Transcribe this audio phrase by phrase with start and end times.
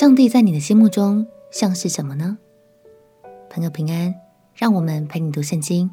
[0.00, 2.38] 上帝在你的心目中像是什么呢？
[3.50, 4.14] 朋友平安，
[4.54, 5.90] 让我们陪你读圣经，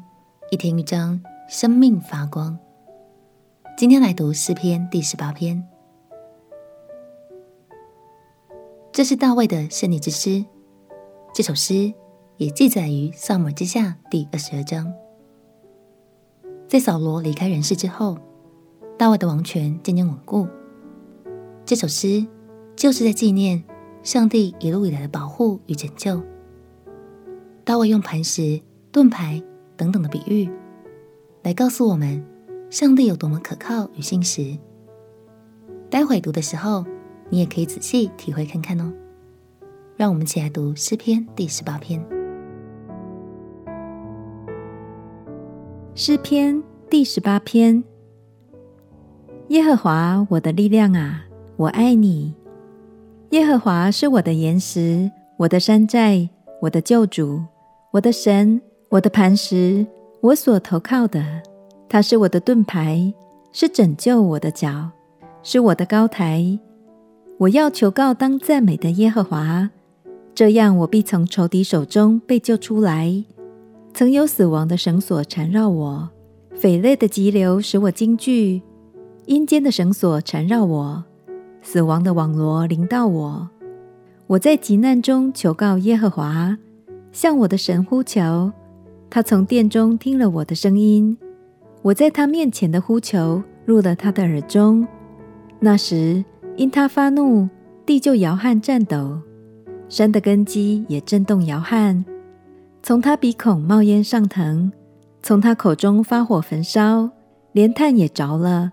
[0.50, 2.58] 一天一章，生命发光。
[3.76, 5.62] 今天来读诗篇第十八篇，
[8.92, 10.42] 这是大卫的胜利之诗。
[11.34, 11.92] 这首诗
[12.38, 14.90] 也记载于撒母耳记下第二十二章。
[16.66, 18.16] 在扫罗离开人世之后，
[18.96, 20.48] 大卫的王权渐渐稳固。
[21.66, 22.26] 这首诗
[22.74, 23.62] 就是在纪念。
[24.02, 26.22] 上帝一路以来的保护与拯救，
[27.64, 29.42] 大卫用磐石、盾牌
[29.76, 30.48] 等等的比喻，
[31.42, 32.24] 来告诉我们
[32.70, 34.56] 上帝有多么可靠与信实。
[35.90, 36.84] 待会读的时候，
[37.28, 38.92] 你也可以仔细体会看看哦。
[39.96, 42.02] 让我们一起来读诗篇第十八篇。
[45.94, 47.82] 诗篇第十八篇：
[49.48, 52.32] 耶和华我的力量啊，我爱你。
[53.30, 56.26] 耶和华是我的岩石，我的山寨，
[56.62, 57.42] 我的救主，
[57.92, 59.86] 我的神，我的磐石，
[60.22, 61.22] 我所投靠的。
[61.90, 63.12] 他是我的盾牌，
[63.52, 64.90] 是拯救我的脚，
[65.42, 66.58] 是我的高台。
[67.36, 69.68] 我要求告当赞美的耶和华，
[70.34, 73.22] 这样我必从仇敌手中被救出来。
[73.92, 76.08] 曾有死亡的绳索缠绕我，
[76.54, 78.62] 匪类的急流使我惊惧，
[79.26, 81.04] 阴间的绳索缠绕我。
[81.62, 83.48] 死亡的网罗临到我，
[84.26, 86.56] 我在急难中求告耶和华，
[87.12, 88.52] 向我的神呼求。
[89.10, 91.16] 他从殿中听了我的声音，
[91.82, 94.86] 我在他面前的呼求入了他的耳中。
[95.60, 96.24] 那时，
[96.56, 97.48] 因他发怒，
[97.84, 99.18] 地就摇撼颤抖，
[99.88, 102.04] 山的根基也震动摇撼。
[102.82, 104.70] 从他鼻孔冒烟上腾，
[105.22, 107.10] 从他口中发火焚烧，
[107.52, 108.72] 连炭也着了。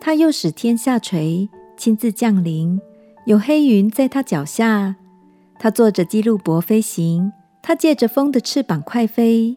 [0.00, 1.48] 他又使天下垂。
[1.76, 2.80] 亲自降临，
[3.26, 4.96] 有黑云在他脚下。
[5.58, 9.56] 他坐着基路伯飞行，他借着风的翅膀快飞。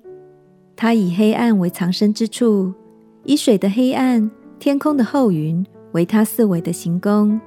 [0.76, 2.74] 他以黑暗为藏身之处，
[3.24, 7.40] 以水的黑暗、天空的厚云为他四围的行宫。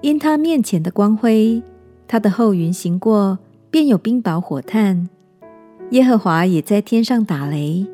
[0.00, 1.62] 因他面前的光辉，
[2.08, 3.38] 他的后云行过，
[3.70, 5.08] 便有冰雹火炭。
[5.90, 7.86] 耶和华也在天上打雷，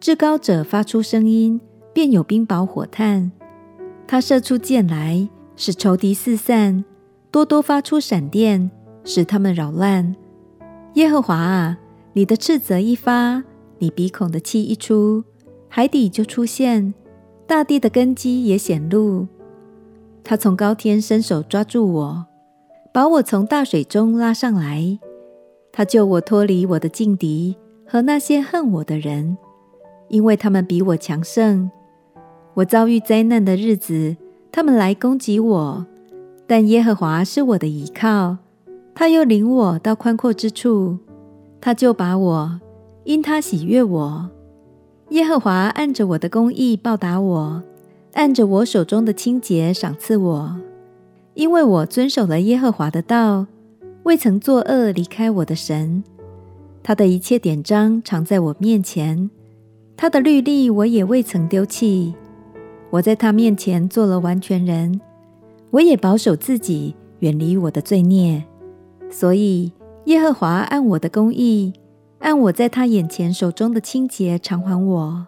[0.00, 1.60] 至高者发出声音，
[1.92, 3.30] 便有冰雹火炭。
[4.06, 5.28] 他射出箭来。
[5.62, 6.82] 使仇敌四散，
[7.30, 8.70] 多多发出闪电，
[9.04, 10.16] 使他们扰乱。
[10.94, 11.78] 耶和华啊，
[12.14, 13.44] 你的斥责一发，
[13.76, 15.22] 你鼻孔的气一出，
[15.68, 16.94] 海底就出现，
[17.46, 19.28] 大地的根基也显露。
[20.24, 22.24] 他从高天伸手抓住我，
[22.90, 24.98] 把我从大水中拉上来。
[25.72, 27.54] 他救我脱离我的劲敌
[27.86, 29.36] 和那些恨我的人，
[30.08, 31.70] 因为他们比我强盛。
[32.54, 34.16] 我遭遇灾难的日子。
[34.52, 35.86] 他们来攻击我，
[36.46, 38.38] 但耶和华是我的依靠，
[38.94, 40.98] 他又领我到宽阔之处，
[41.60, 42.60] 他就把我，
[43.04, 44.30] 因他喜悦我。
[45.10, 47.62] 耶和华按着我的公义报答我，
[48.14, 50.56] 按着我手中的清洁赏赐我，
[51.34, 53.46] 因为我遵守了耶和华的道，
[54.02, 56.02] 未曾作恶离开我的神。
[56.82, 59.30] 他的一切典章常在我面前，
[59.96, 62.14] 他的律例我也未曾丢弃。
[62.90, 65.00] 我在他面前做了完全人，
[65.70, 68.44] 我也保守自己，远离我的罪孽。
[69.08, 69.72] 所以
[70.06, 71.72] 耶和华按我的公义，
[72.18, 75.26] 按我在他眼前手中的清洁偿还我。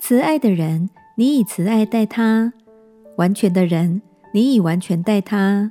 [0.00, 2.52] 慈爱的人，你以慈爱待他；
[3.16, 4.02] 完全的人，
[4.32, 5.70] 你以完全待他；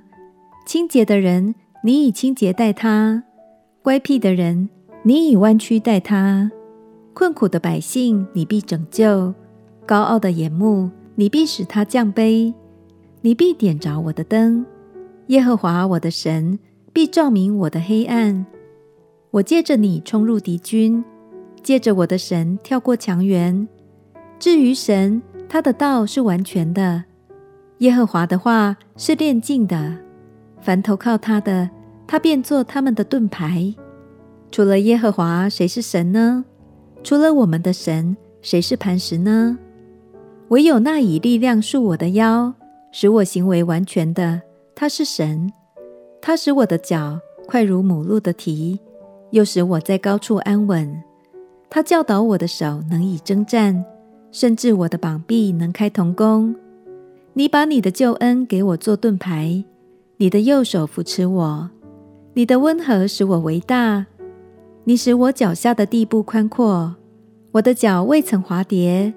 [0.66, 3.24] 清洁的人，你以清洁待他；
[3.82, 4.70] 乖僻的人，
[5.04, 6.50] 你以弯曲待他；
[7.14, 9.34] 困苦的百姓，你必拯救；
[9.86, 10.90] 高傲的眼目。
[11.20, 12.54] 你必使他降卑，
[13.20, 14.66] 你必点着我的灯，
[15.28, 16.58] 耶和华我的神
[16.94, 18.46] 必照明我的黑暗。
[19.32, 21.04] 我借着你冲入敌军，
[21.62, 23.68] 借着我的神跳过墙垣。
[24.40, 27.04] 至于神，他的道是完全的，
[27.80, 29.98] 耶和华的话是炼净的。
[30.62, 31.70] 凡投靠他的，
[32.08, 33.76] 他便做他们的盾牌。
[34.54, 36.46] 除了耶和华，谁是神呢？
[37.04, 39.60] 除了我们的神，谁是磐石呢？
[40.50, 42.52] 唯有那以力量束我的腰，
[42.92, 44.42] 使我行为完全的，
[44.74, 45.52] 他是神。
[46.20, 48.80] 他使我的脚快如母鹿的蹄，
[49.30, 51.04] 又使我在高处安稳。
[51.70, 53.86] 他教导我的手能以征战，
[54.32, 56.56] 甚至我的膀臂能开铜弓。
[57.34, 59.64] 你把你的救恩给我做盾牌，
[60.18, 61.70] 你的右手扶持我，
[62.34, 64.08] 你的温和使我为大。
[64.86, 66.96] 你使我脚下的地步宽阔，
[67.52, 69.14] 我的脚未曾滑跌。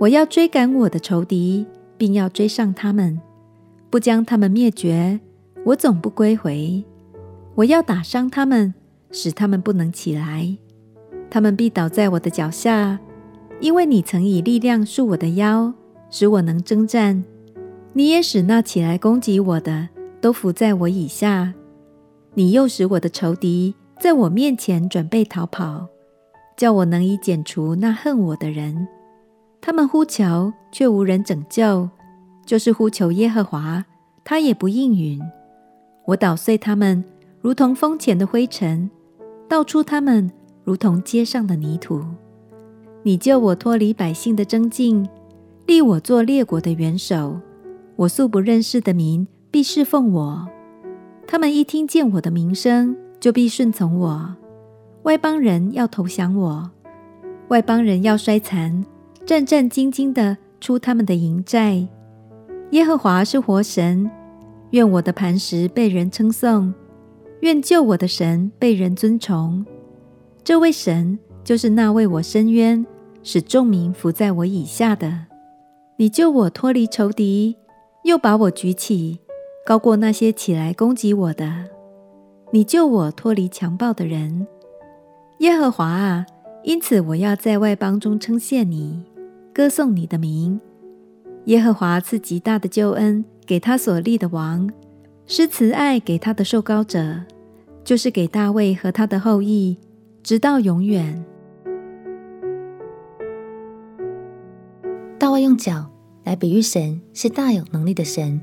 [0.00, 1.66] 我要追赶我的仇敌，
[1.98, 3.20] 并要追上他们，
[3.90, 5.20] 不将他们灭绝。
[5.62, 6.82] 我总不归回。
[7.54, 8.72] 我要打伤他们，
[9.10, 10.56] 使他们不能起来。
[11.28, 12.98] 他们必倒在我的脚下，
[13.60, 15.74] 因为你曾以力量束我的腰，
[16.08, 17.22] 使我能征战。
[17.92, 19.86] 你也使那起来攻击我的
[20.18, 21.52] 都伏在我以下。
[22.32, 25.86] 你又使我的仇敌在我面前准备逃跑，
[26.56, 28.88] 叫我能以剪除那恨我的人。
[29.60, 31.88] 他们呼求，却无人拯救；
[32.46, 33.84] 就是呼求耶和华，
[34.24, 35.20] 他也不应允。
[36.06, 37.04] 我捣碎他们，
[37.40, 38.88] 如同风前的灰尘；
[39.48, 40.30] 倒出他们，
[40.64, 42.02] 如同街上的泥土。
[43.02, 45.08] 你救我脱离百姓的争竞，
[45.66, 47.38] 立我做列国的元首。
[47.96, 50.48] 我素不认识的民必侍奉我，
[51.26, 54.34] 他们一听见我的名声，就必顺从我。
[55.02, 56.70] 外邦人要投降我，
[57.48, 58.84] 外邦人要衰残，
[59.24, 61.86] 战战兢兢地出他们的营寨。
[62.70, 64.10] 耶和华是活神，
[64.70, 66.72] 愿我的磐石被人称颂，
[67.40, 69.64] 愿救我的神被人尊崇。
[70.42, 72.84] 这位神就是那为我伸冤，
[73.22, 75.26] 使众民伏在我以下的。
[75.96, 77.56] 你救我脱离仇敌。
[78.04, 79.20] 又把我举起，
[79.66, 81.66] 高过那些起来攻击我的。
[82.50, 84.46] 你救我脱离强暴的人，
[85.40, 86.24] 耶和华啊！
[86.64, 89.04] 因此我要在外邦中称谢你，
[89.60, 90.58] 歌颂你的名。
[91.44, 94.66] 耶和华赐极大的救恩给他所立的王，
[95.26, 97.20] 施慈爱给他的受膏者，
[97.84, 99.76] 就是给大卫和他的后裔，
[100.22, 101.22] 直到永远。
[105.18, 105.90] 大卫用脚。
[106.24, 108.40] 来比喻神是大有能力的神，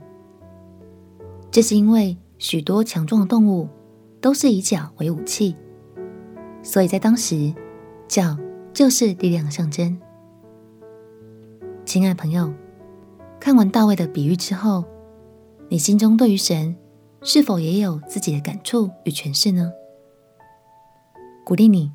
[1.50, 3.68] 这是因为许多强壮的动物
[4.22, 5.56] 都是以脚为武器，
[6.62, 7.52] 所以在当时，
[8.08, 8.38] 脚
[8.72, 9.98] 就是力量的象征。
[11.88, 12.54] 亲爱朋友，
[13.40, 14.84] 看完大卫的比喻之后，
[15.70, 16.76] 你心中对于神
[17.22, 19.72] 是否也有自己的感触与诠释呢？
[21.46, 21.90] 鼓励你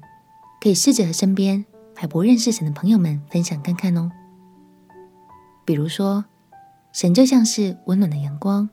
[0.63, 1.63] 可以试着和身边
[1.95, 4.11] 还不认识神的朋友们分享看看哦。
[5.67, 6.25] 比如说，
[6.95, 8.71] 神就像是温暖的阳光，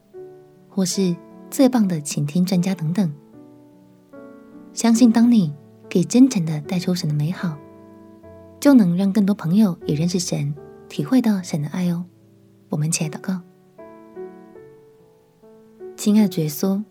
[0.69, 1.13] 或是
[1.51, 3.13] 最棒的倾听专家等等。
[4.71, 5.53] 相信当你
[5.91, 7.57] 可以真诚的带出神的美好，
[8.61, 10.55] 就能让更多朋友也认识神，
[10.89, 12.03] 体会到神的爱哦。
[12.69, 13.39] 我们一起来祷告，
[15.95, 16.83] 亲爱的耶稣，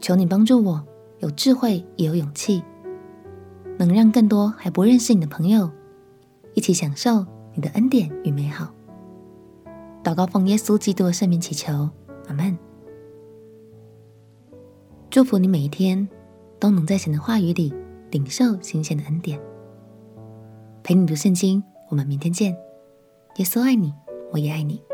[0.00, 0.86] 求你帮助我
[1.18, 2.62] 有智慧也有勇气，
[3.76, 5.70] 能让更多还不认识你的朋友
[6.54, 8.72] 一起享受你的恩典与美好。
[10.02, 11.90] 祷告奉耶稣基督的圣名祈求，
[12.28, 12.56] 阿门。
[15.10, 16.08] 祝福你每一天
[16.58, 17.72] 都能在神的话语里
[18.10, 19.40] 领受新鲜的恩典。
[20.82, 22.56] 陪你读圣经，我们明天见。
[23.38, 23.94] 耶稣爱你，
[24.32, 24.87] 我也爱你。